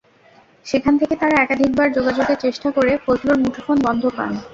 [0.65, 4.31] সেখান থেকে তাঁরা একাধিকবার যোগাযোগের চেষ্টা করে ফজলুর মুঠোফোন বন্ধ পান।